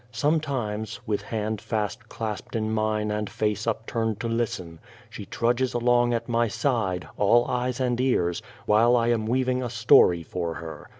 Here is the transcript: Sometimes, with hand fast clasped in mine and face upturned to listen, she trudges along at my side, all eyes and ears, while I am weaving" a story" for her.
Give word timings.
Sometimes, 0.11 0.99
with 1.05 1.21
hand 1.21 1.61
fast 1.61 2.09
clasped 2.09 2.55
in 2.55 2.71
mine 2.71 3.11
and 3.11 3.29
face 3.29 3.67
upturned 3.67 4.19
to 4.21 4.27
listen, 4.27 4.79
she 5.11 5.27
trudges 5.27 5.75
along 5.75 6.11
at 6.15 6.27
my 6.27 6.47
side, 6.47 7.07
all 7.17 7.45
eyes 7.45 7.79
and 7.79 8.01
ears, 8.01 8.41
while 8.65 8.95
I 8.95 9.09
am 9.09 9.27
weaving" 9.27 9.61
a 9.63 9.69
story" 9.69 10.23
for 10.23 10.55
her. 10.55 10.89